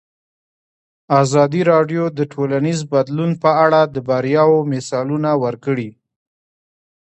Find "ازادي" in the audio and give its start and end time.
1.21-1.61